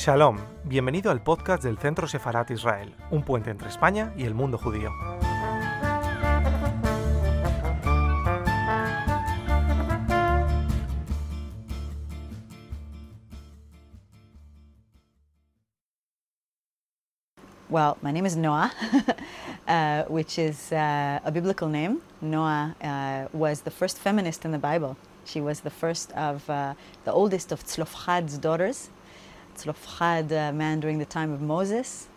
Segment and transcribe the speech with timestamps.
[0.00, 4.56] Shalom, bienvenido al podcast del Centro Sefarat Israel, un puente entre España y el mundo
[4.56, 4.90] judío.
[17.68, 18.72] Well, my name is Noah,
[19.68, 21.98] uh, which is uh, a biblical name.
[22.22, 24.96] Noah uh, was the first feminist in the Bible.
[25.26, 28.88] She was the first of the oldest of Tzlofchad's daughters.
[29.64, 32.08] Tzlofchad, a man during the time of Moses,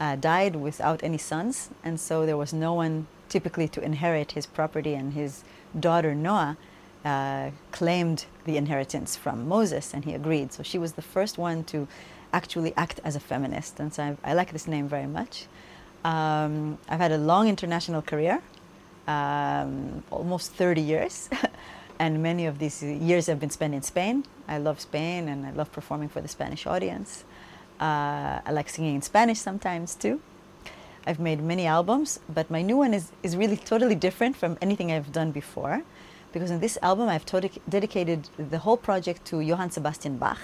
[0.00, 4.46] uh, died without any sons, and so there was no one typically to inherit his
[4.46, 5.44] property, and his
[5.78, 6.56] daughter Noa
[7.04, 10.52] uh, claimed the inheritance from Moses, and he agreed.
[10.52, 11.86] So she was the first one to
[12.32, 15.46] actually act as a feminist, and so I, I like this name very much.
[16.04, 18.42] Um, I've had a long international career,
[19.06, 21.28] um, almost 30 years,
[22.00, 24.24] and many of these years have been spent in Spain.
[24.48, 27.24] I love Spain, and I love performing for the Spanish audience.
[27.78, 30.20] Uh, I like singing in Spanish sometimes too.
[31.06, 34.90] I've made many albums, but my new one is, is really totally different from anything
[34.90, 35.82] I've done before,
[36.32, 40.40] because in this album I've totally dedicated the whole project to Johann Sebastian Bach,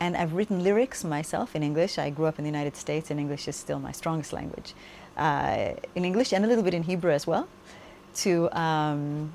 [0.00, 1.98] and I've written lyrics myself in English.
[1.98, 4.72] I grew up in the United States, and English is still my strongest language.
[5.16, 7.48] Uh, in English and a little bit in Hebrew as well,
[8.22, 9.30] to, um,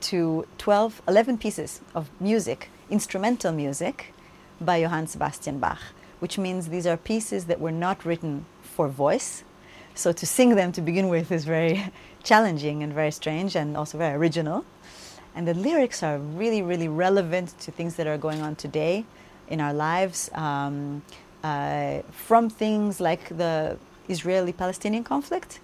[0.00, 4.12] to 12, 11 pieces of music, instrumental music,
[4.60, 5.80] by Johann Sebastian Bach,
[6.20, 9.44] which means these are pieces that were not written for voice.
[9.94, 13.98] So to sing them to begin with is very challenging and very strange and also
[13.98, 14.64] very original.
[15.34, 19.04] And the lyrics are really, really relevant to things that are going on today
[19.48, 21.02] in our lives, um,
[21.42, 23.76] uh, from things like the
[24.08, 25.60] Israeli-Palestinian conflict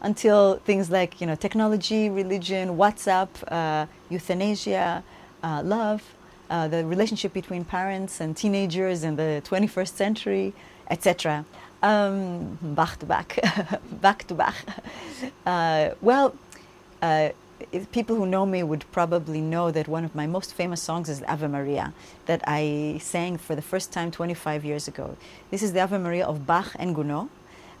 [0.00, 5.02] until things like you know technology, religion, WhatsApp, uh, euthanasia,
[5.42, 6.02] uh, love,
[6.50, 10.52] uh, the relationship between parents and teenagers in the 21st century,
[10.90, 11.44] etc.
[11.82, 13.38] Um, back to back,
[14.00, 14.56] back to back.
[15.46, 16.34] Uh, well,
[17.02, 17.30] uh,
[17.92, 21.22] people who know me would probably know that one of my most famous songs is
[21.24, 21.92] Ave Maria,
[22.26, 25.16] that I sang for the first time 25 years ago.
[25.50, 27.28] This is the Ave Maria of Bach and Gounod.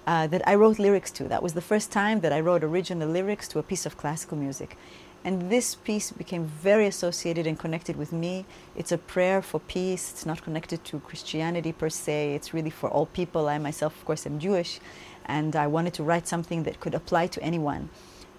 [0.06, 1.24] Uh, that I wrote lyrics to.
[1.24, 4.36] That was the first time that I wrote original lyrics to a piece of classical
[4.36, 4.76] music.
[5.24, 8.44] And this piece became very associated and connected with me.
[8.76, 10.12] It's a prayer for peace.
[10.12, 12.34] It's not connected to Christianity per se.
[12.34, 13.48] It's really for all people.
[13.48, 14.80] I myself, of course, am Jewish.
[15.24, 17.88] And I wanted to write something that could apply to anyone.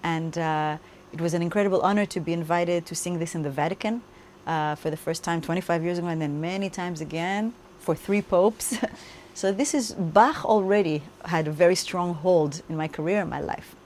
[0.04, 0.78] And uh,
[1.12, 4.02] it was an incredible honor to be invited to sing this in the Vatican
[4.46, 8.22] uh, for the first time 25 years ago, and then many times again for three
[8.22, 8.78] popes.
[9.36, 13.40] so this is Bach already had a very strong hold in my career and my
[13.40, 13.76] life.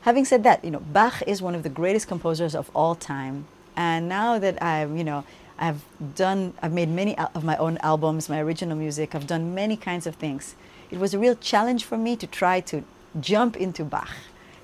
[0.00, 3.44] Having said that, you know, Bach is one of the greatest composers of all time.
[3.76, 5.24] And now that I'm, you know,
[5.58, 9.76] I've done, I've made many of my own albums, my original music, I've done many
[9.76, 10.54] kinds of things.
[10.90, 12.84] It was a real challenge for me to try to
[13.20, 14.08] jump into Bach,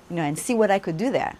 [0.09, 1.35] you know, and see what I could do there.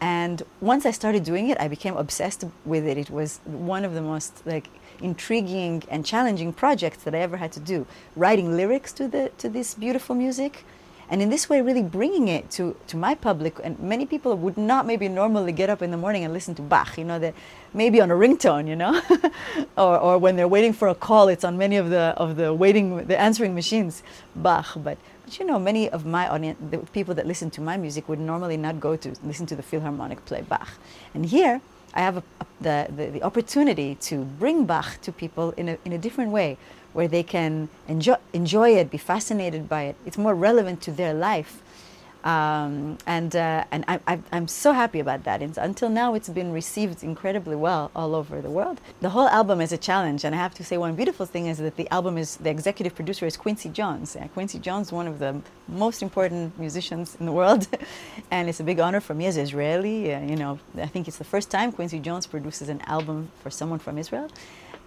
[0.00, 2.98] And once I started doing it, I became obsessed with it.
[2.98, 4.68] It was one of the most like
[5.00, 7.86] intriguing and challenging projects that I ever had to do.
[8.14, 10.64] Writing lyrics to the to this beautiful music,
[11.08, 13.58] and in this way really bringing it to, to my public.
[13.62, 16.62] And many people would not maybe normally get up in the morning and listen to
[16.62, 17.34] bach you know that
[17.74, 19.00] maybe on a ringtone you know?
[19.76, 22.52] Or, or when they're waiting for a call it's on many of the of the
[22.54, 24.02] waiting the answering machines
[24.34, 24.72] bach.
[24.76, 28.08] But but you know many of my audience the people that listen to my music
[28.08, 30.70] would normally not go to listen to the philharmonic play bach.
[31.14, 31.60] And here
[31.96, 32.22] I have a,
[32.60, 36.58] the, the, the opportunity to bring Bach to people in a, in a different way
[36.92, 39.96] where they can enjoy, enjoy it, be fascinated by it.
[40.04, 41.62] It's more relevant to their life.
[42.26, 45.40] Um, and uh, and I, I, I'm so happy about that.
[45.42, 48.80] Until now, it's been received incredibly well all over the world.
[49.00, 51.58] The whole album is a challenge, and I have to say one beautiful thing is
[51.58, 54.16] that the album is the executive producer is Quincy Jones.
[54.16, 57.68] Uh, Quincy Jones, one of the most important musicians in the world,
[58.32, 60.12] and it's a big honor for me as Israeli.
[60.12, 63.50] Uh, you know, I think it's the first time Quincy Jones produces an album for
[63.50, 64.28] someone from Israel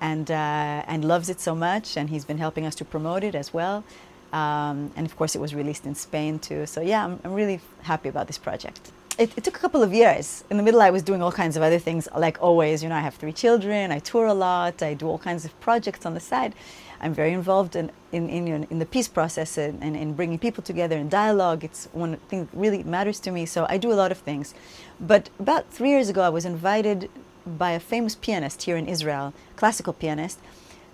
[0.01, 3.35] and, uh, and loves it so much, and he's been helping us to promote it
[3.35, 3.85] as well.
[4.33, 6.65] Um, and of course, it was released in Spain too.
[6.65, 8.91] So yeah, I'm, I'm really happy about this project.
[9.17, 10.45] It, it, took a couple of years.
[10.49, 12.81] In the middle, I was doing all kinds of other things, like always.
[12.81, 15.59] You know, I have three children, I tour a lot, I do all kinds of
[15.59, 16.53] projects on the side.
[17.01, 20.63] I'm very involved in, in, in, in the peace process and, and in bringing people
[20.63, 21.63] together in dialogue.
[21.63, 24.53] It's one thing that really matters to me, so I do a lot of things.
[24.99, 27.09] But about three years ago, I was invited
[27.45, 30.39] by a famous pianist here in Israel, classical pianist,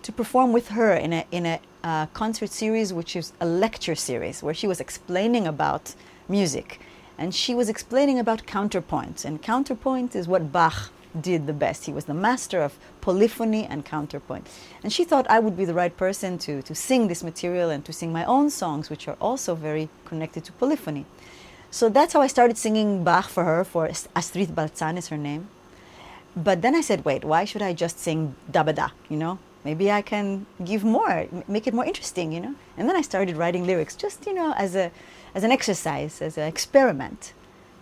[0.05, 3.95] to perform with her in a, in a uh, concert series, which is a lecture
[3.95, 5.95] series, where she was explaining about
[6.29, 6.79] music.
[7.17, 9.25] And she was explaining about counterpoint.
[9.25, 11.85] And counterpoint is what Bach did the best.
[11.85, 14.47] He was the master of polyphony and counterpoint.
[14.83, 17.83] And she thought I would be the right person to, to sing this material and
[17.85, 21.05] to sing my own songs, which are also very connected to polyphony.
[21.71, 25.47] So that's how I started singing Bach for her, for Astrith Baltsan is her name.
[26.35, 29.39] But then I said, wait, why should I just sing da ba da, you know?
[29.65, 32.56] Maybe I can give more, make it more interesting, you know?
[32.77, 34.91] And then I started writing lyrics just, you know, as, a,
[35.33, 37.33] as an exercise, as an experiment.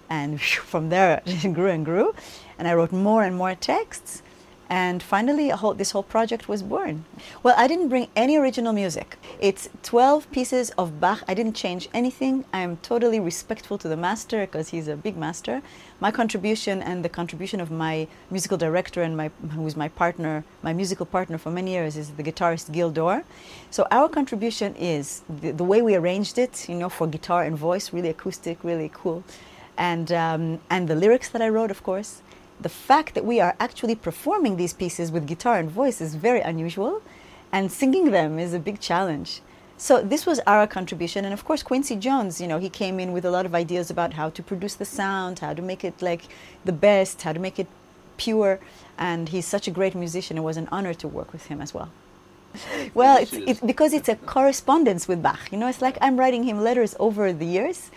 [0.09, 0.41] And
[0.71, 2.15] from there, it grew and grew.
[2.57, 4.23] And I wrote more and more texts.
[4.73, 7.05] And finally, whole, this whole project was born.
[7.43, 9.17] Well, I didn't bring any original music.
[9.39, 11.21] It's 12 pieces of Bach.
[11.27, 12.43] I didn't change anything.
[12.51, 15.61] I'm totally respectful to the master because he's a big master.
[15.99, 20.43] My contribution and the contribution of my musical director and my, who was my partner,
[20.63, 23.25] my musical partner for many years, is the guitarist Gil Dor.
[23.69, 27.55] So our contribution is the, the way we arranged it, you know, for guitar and
[27.55, 29.23] voice, really acoustic, really cool.
[29.77, 32.23] And, um, and the lyrics that I wrote, of course
[32.63, 36.41] the fact that we are actually performing these pieces with guitar and voice is very
[36.41, 37.01] unusual,
[37.51, 39.41] and singing them is a big challenge.
[39.77, 43.11] So this was our contribution, and of course Quincy Jones, you know, he came in
[43.11, 46.01] with a lot of ideas about how to produce the sound, how to make it
[46.01, 46.23] like
[46.63, 47.67] the best, how to make it
[48.17, 48.59] pure,
[48.97, 50.37] and he's such a great musician.
[50.37, 51.89] It was an honor to work with him as well.
[52.93, 55.51] Well, it's, it's because it's a correspondence with Bach.
[55.51, 57.89] You know, it's like I'm writing him letters over the years,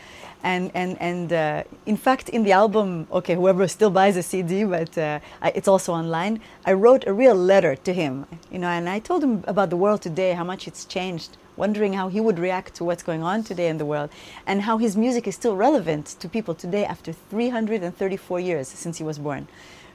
[0.47, 4.65] and and and uh, in fact in the album okay whoever still buys a cd
[4.65, 8.13] but uh, I, it's also online i wrote a real letter to him
[8.53, 11.95] you know and i told him about the world today how much it's changed wondering
[11.95, 14.09] how he would react to what's going on today in the world
[14.47, 19.05] and how his music is still relevant to people today after 334 years since he
[19.05, 19.49] was born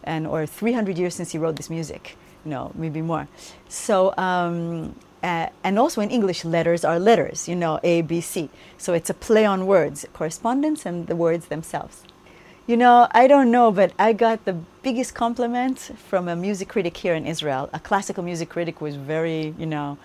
[0.03, 3.27] and or 300 years since he wrote this music you know maybe more.
[3.69, 8.49] So um, uh, and also in English, letters are letters, you know, A, B, C.
[8.77, 12.03] So it's a play on words, correspondence and the words themselves.
[12.67, 16.95] You know, I don't know, but I got the biggest compliment from a music critic
[16.97, 17.69] here in Israel.
[17.73, 19.97] A classical music critic is very, you know,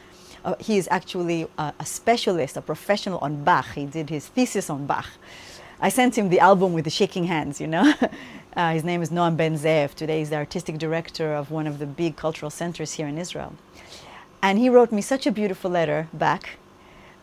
[0.45, 3.67] uh, he is actually a, a, specialist, a professional on Bach.
[3.75, 5.09] He did his thesis on Bach.
[5.81, 7.93] I sent him the album with the shaking hands, you know.
[8.57, 9.95] uh, his name is Noam Ben Zeev.
[9.95, 13.55] Today he's the artistic director of one of the big cultural centers here in Israel.
[14.43, 16.59] And he wrote me such a beautiful letter back.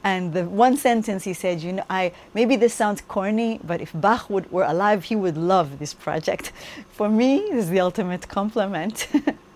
[0.03, 3.91] And the one sentence he said, you know, I maybe this sounds corny, but if
[3.93, 6.51] Bach would, were alive, he would love this project.
[6.91, 9.07] For me, this is the ultimate compliment.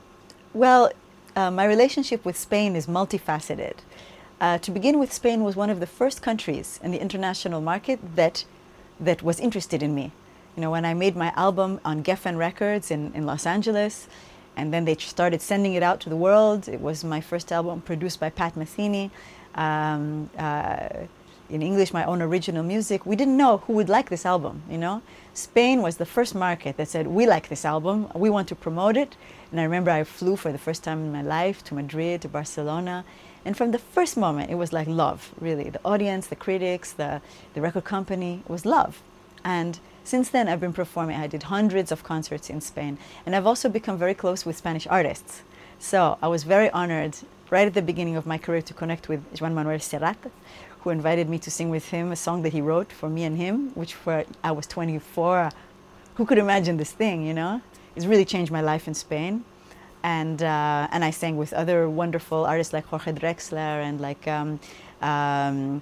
[0.53, 0.91] well,
[1.35, 3.75] uh, my relationship with Spain is multifaceted.
[4.39, 7.99] Uh, to begin with, Spain was one of the first countries in the international market
[8.15, 8.45] that,
[8.99, 10.11] that was interested in me.
[10.55, 14.07] You know, when I made my album on Geffen Records in, in Los Angeles,
[14.57, 16.67] and then they started sending it out to the world.
[16.67, 19.11] It was my first album produced by Pat Metheny.
[19.55, 20.89] Um, uh,
[21.49, 23.05] in English, my own original music.
[23.05, 25.01] We didn't know who would like this album, you know?
[25.33, 28.97] Spain was the first market that said, we like this album, we want to promote
[28.97, 29.15] it.
[29.51, 32.27] And I remember I flew for the first time in my life to Madrid, to
[32.27, 33.05] Barcelona.
[33.45, 35.69] And from the first moment, it was like love, really.
[35.69, 37.21] The audience, the critics, the,
[37.53, 39.01] the record company, it was love.
[39.45, 41.17] And since then, I've been performing.
[41.17, 42.97] I did hundreds of concerts in Spain.
[43.25, 45.41] And I've also become very close with Spanish artists.
[45.79, 47.17] So I was very honored
[47.49, 50.15] right at the beginning of my career to connect with Juan Manuel Serrat,
[50.79, 53.35] who invited me to sing with him a song that he wrote for me and
[53.35, 55.49] him, which for I was 24.
[56.15, 57.61] Who could imagine this thing, you know?
[57.97, 59.43] It's really changed my life in Spain.
[60.03, 64.61] And, uh, and I sang with other wonderful artists like Jorge Drexler and like um,
[65.01, 65.81] um,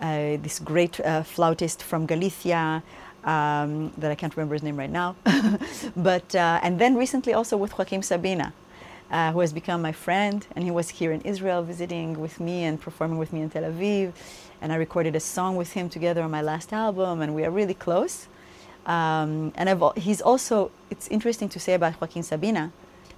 [0.00, 2.84] uh, this great uh, flautist from Galicia,
[3.24, 5.16] um, that I can't remember his name right now.
[5.96, 8.52] but uh, and then recently also with Joaquín Sabina,
[9.10, 12.64] uh, who has become my friend, and he was here in Israel visiting with me
[12.64, 14.12] and performing with me in Tel Aviv,
[14.60, 17.50] and I recorded a song with him together on my last album, and we are
[17.50, 18.28] really close.
[18.86, 22.72] Um, and I've, he's also it's interesting to say about Joaquín Sabina,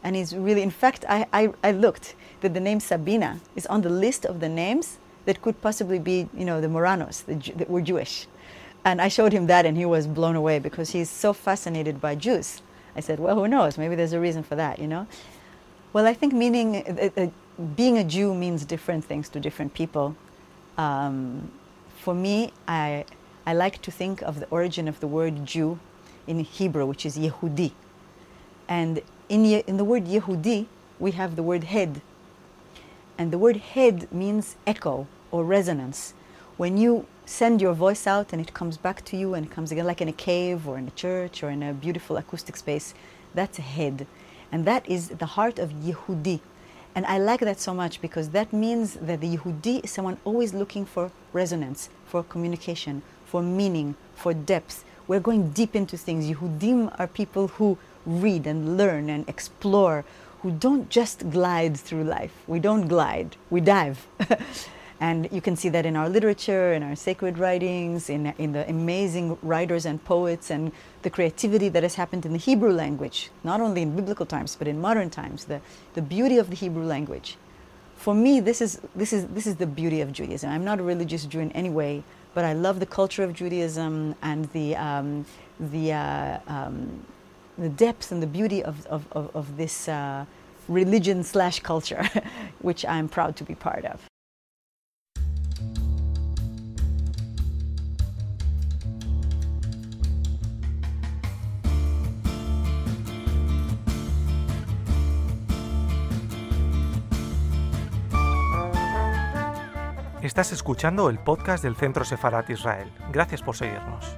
[0.04, 3.82] and he's really in fact I, I, I looked that the name Sabina is on
[3.82, 7.80] the list of the names that could possibly be you know the Marranos that were
[7.80, 8.28] Jewish.
[8.86, 12.14] And I showed him that, and he was blown away because he's so fascinated by
[12.14, 12.62] Jews.
[12.94, 13.76] I said, well, who knows?
[13.76, 15.08] Maybe there's a reason for that, you know?
[15.92, 17.26] Well, I think meaning, uh, uh,
[17.74, 20.14] being a Jew means different things to different people.
[20.78, 21.50] Um,
[21.98, 23.04] for me, I,
[23.44, 25.80] I like to think of the origin of the word Jew
[26.28, 27.72] in Hebrew, which is Yehudi.
[28.68, 30.66] And in, in the word Yehudi,
[31.00, 32.02] we have the word head.
[33.18, 36.14] And the word head means echo or resonance.
[36.56, 39.73] When you send your voice out and it comes back to you and it comes
[39.73, 42.95] again like in a cave or in a church or in a beautiful acoustic space.
[43.35, 44.06] That's a head.
[44.52, 46.40] And that is the heart of Yehudi.
[46.95, 50.54] And I like that so much because that means that the Yehudi is someone always
[50.54, 54.85] looking for resonance, for communication, for meaning, for depth.
[55.09, 56.30] We're going deep into things.
[56.30, 60.04] Yehudim are people who read and learn and explore,
[60.42, 62.33] who don't just glide through life.
[62.47, 64.06] We don't glide, we dive.
[65.00, 68.68] and you can see that in our literature, in our sacred writings, in, in the
[68.68, 70.72] amazing writers and poets, and
[71.02, 74.66] the creativity that has happened in the Hebrew language, not only in biblical times, but
[74.66, 75.60] in modern times, the,
[75.94, 77.36] the beauty of the Hebrew language.
[77.96, 80.50] For me, this is, this, is, this is the beauty of Judaism.
[80.50, 84.14] I'm not a religious Jew in any way, but I love the culture of Judaism
[84.22, 85.26] and the, um,
[85.60, 87.04] the, uh, um,
[87.58, 90.24] the depth and the beauty of, of, of, of this uh,
[90.68, 92.08] religion slash culture,
[92.60, 94.00] which I'm proud to be part of.
[110.26, 112.90] Estás escuchando el podcast del Centro Sefarat Israel.
[113.12, 114.16] Gracias por seguirnos.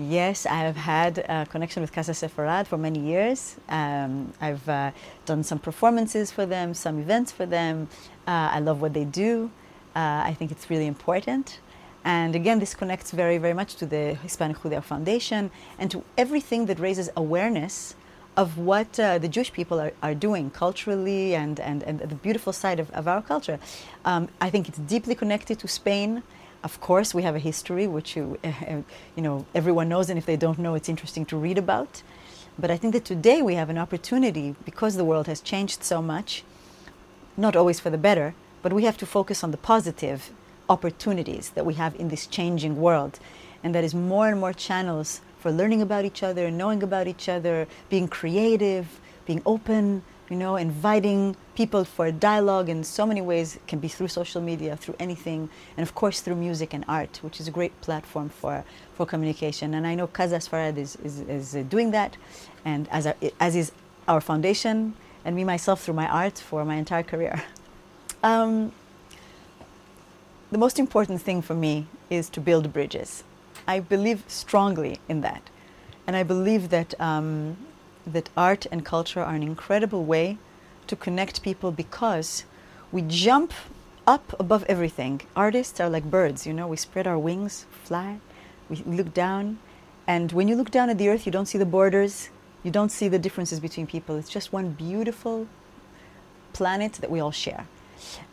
[0.00, 3.56] Yes, I have had a connection with Casa Sefarad for many years.
[3.68, 4.90] Um, I've uh,
[5.26, 7.86] done some performances for them, some events for them.
[8.26, 9.48] Uh, I love what they do.
[9.94, 11.60] Uh, I think it's really important.
[12.04, 16.66] And again, this connects very, very much to the Hispanic Judeo Foundation and to everything
[16.66, 17.94] that raises awareness
[18.36, 22.52] of what uh, the Jewish people are, are doing culturally and, and, and the beautiful
[22.52, 23.58] side of, of our culture.
[24.04, 26.22] Um, I think it's deeply connected to Spain.
[26.64, 28.52] Of course, we have a history which you, uh,
[29.16, 32.02] you know, everyone knows, and if they don't know, it's interesting to read about.
[32.58, 36.00] But I think that today we have an opportunity, because the world has changed so
[36.00, 36.42] much,
[37.36, 40.30] not always for the better, but we have to focus on the positive
[40.68, 43.18] opportunities that we have in this changing world.
[43.62, 47.28] And that is more and more channels for learning about each other, knowing about each
[47.28, 53.56] other, being creative, being open, you know, inviting people for dialogue in so many ways.
[53.56, 57.18] It can be through social media, through anything, and of course through music and art,
[57.22, 58.64] which is a great platform for,
[58.94, 59.74] for communication.
[59.74, 62.16] And I know Casa Sefarad is, is, is doing that,
[62.64, 63.72] and as, our, as is
[64.08, 67.42] our foundation, and me myself through my art for my entire career.
[68.22, 68.72] Um,
[70.50, 73.24] the most important thing for me is to build bridges.
[73.66, 75.42] I believe strongly in that.
[76.06, 77.56] And I believe that, um,
[78.06, 80.38] that art and culture are an incredible way
[80.88, 82.44] to connect people because
[82.90, 83.52] we jump
[84.06, 85.22] up above everything.
[85.34, 88.18] Artists are like birds, you know, we spread our wings, fly,
[88.68, 89.58] we look down.
[90.06, 92.28] And when you look down at the earth, you don't see the borders,
[92.62, 94.16] you don't see the differences between people.
[94.16, 95.46] It's just one beautiful
[96.52, 97.66] planet that we all share.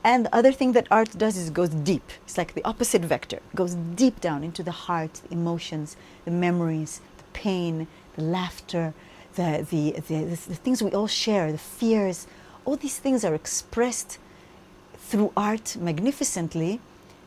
[0.04, 2.10] And the other thing that art does is goes deep.
[2.26, 3.38] It's like the opposite vector.
[3.38, 8.94] It goes deep down into the heart, the emotions, the memories, the pain, the laughter,
[9.36, 12.28] the, the, the, the, things we all share, the fears.
[12.66, 14.18] All these things are expressed
[14.98, 16.80] through art magnificently,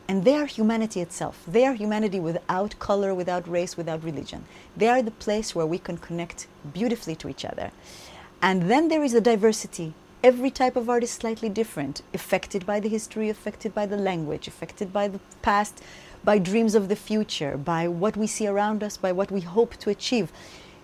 [0.07, 1.43] and they are humanity itself.
[1.47, 4.45] They are humanity without color, without race, without religion.
[4.75, 7.71] They are the place where we can connect beautifully to each other.
[8.41, 9.93] And then there is the diversity
[10.23, 14.47] every type of art is slightly different, affected by the history, affected by the language,
[14.47, 15.83] affected by the past,
[16.23, 19.75] by dreams of the future, by what we see around us, by what we hope
[19.75, 20.31] to achieve.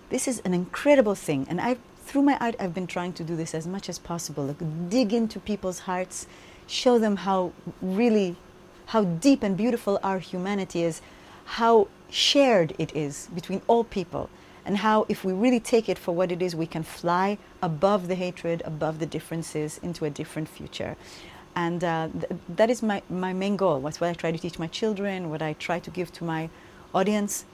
[0.10, 3.36] This is an incredible thing, and I, through my art, I've been trying to do
[3.38, 4.46] this as much as possible.
[4.46, 6.28] Like dig into people's hearts,
[6.68, 8.36] show them how really,
[8.88, 11.02] how deep and beautiful our humanity is,
[11.46, 14.30] how shared it is between all people
[14.70, 18.08] and how, if we really take it for what it is, we can fly above
[18.08, 20.96] the hatred, above the differences, into a different future.
[21.56, 23.80] And uh, th- that is my, my main goal.
[23.80, 26.52] That's what I try to teach my children, what I try to give to my
[26.94, 27.46] audience.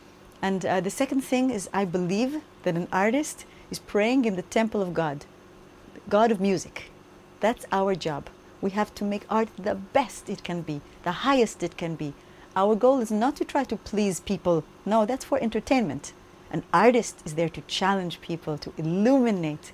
[0.41, 4.41] And uh, the second thing is, I believe that an artist is praying in the
[4.41, 5.23] temple of God,
[6.09, 6.91] God of music.
[7.39, 8.27] That's our job.
[8.59, 12.13] We have to make art the best it can be, the highest it can be.
[12.57, 14.65] Our goal is not to try to please people.
[14.85, 16.11] No, that's for entertainment.
[16.51, 19.71] An artist is there to challenge people, to illuminate.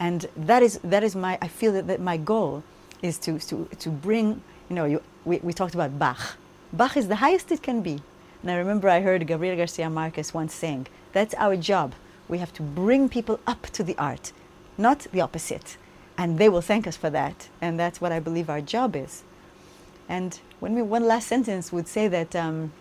[0.00, 2.62] And that is, that is my, I feel that, that my goal
[3.02, 6.36] is to, to, to bring, you know, you, we, we talked about Bach.
[6.72, 8.00] Bach is the highest it can be.
[8.42, 11.94] And I remember I heard Gabriel Garcia Marquez once saying, that's our job.
[12.28, 14.32] We have to bring people up to the art,
[14.78, 15.76] not the opposite.
[16.16, 17.48] And they will thank us for that.
[17.60, 19.22] And that's what I believe our job is.
[20.08, 22.72] And when we, one last sentence would say that, um,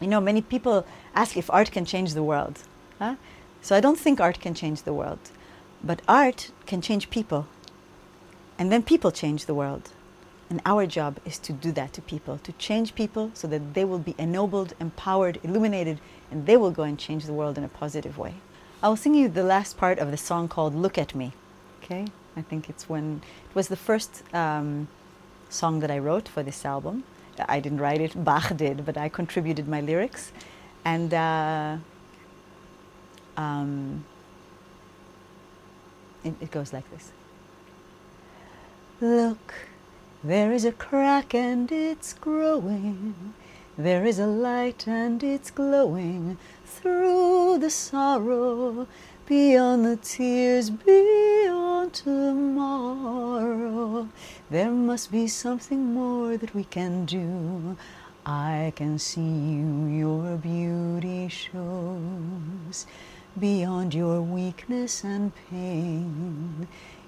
[0.00, 2.60] you know, many people ask if art can change the world.
[2.98, 3.16] Huh?
[3.62, 5.18] So I don't think art can change the world.
[5.84, 7.46] But art can change people.
[8.58, 9.90] And then people change the world.
[10.48, 13.84] And our job is to do that to people, to change people so that they
[13.84, 17.68] will be ennobled, empowered, illuminated, and they will go and change the world in a
[17.68, 18.34] positive way.
[18.82, 21.32] I'll sing you the last part of the song called Look at Me.
[21.82, 22.06] Okay?
[22.36, 24.88] I think it's when it was the first um,
[25.48, 27.04] song that I wrote for this album.
[27.48, 30.32] I didn't write it, Bach did, but I contributed my lyrics.
[30.84, 31.76] And uh,
[33.36, 34.04] um,
[36.24, 37.12] it, it goes like this
[39.00, 39.54] Look,
[40.22, 43.34] there is a crack and it's growing.
[43.78, 48.86] There is a light and it's glowing through the sorrow,
[49.26, 53.28] beyond the tears, beyond tomorrow.
[54.50, 57.76] There must be something more that we can do.
[58.26, 62.86] I can see you, your beauty shows
[63.38, 66.66] beyond your weakness and pain.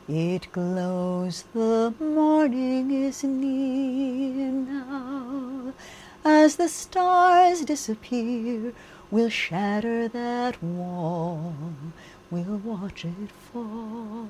[0.09, 5.73] It glows, the morning is near now.
[6.25, 8.73] As the stars disappear,
[9.11, 11.52] we'll shatter that wall.
[12.31, 14.29] We'll watch it fall.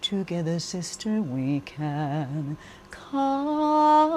[0.00, 2.56] Together, sister, we can.
[2.90, 4.16] Come,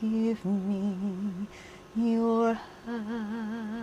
[0.00, 1.48] give me
[1.96, 2.54] your
[2.86, 3.82] hand.